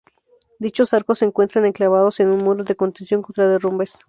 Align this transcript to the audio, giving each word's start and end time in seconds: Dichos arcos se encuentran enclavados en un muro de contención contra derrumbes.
Dichos 0.57 0.95
arcos 0.95 1.19
se 1.19 1.25
encuentran 1.25 1.67
enclavados 1.67 2.19
en 2.21 2.29
un 2.29 2.39
muro 2.39 2.63
de 2.63 2.75
contención 2.75 3.21
contra 3.21 3.47
derrumbes. 3.47 3.99